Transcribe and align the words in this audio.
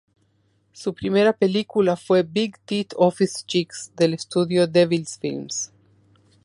Su 0.71 0.95
primera 0.95 1.31
película 1.31 1.95
fue 1.95 2.23
"Big 2.23 2.57
Tit 2.65 2.91
Office 2.97 3.43
Chicks", 3.45 3.91
del 3.95 4.15
estudio 4.15 4.65
Devil's 4.65 5.19
Films. 5.19 5.71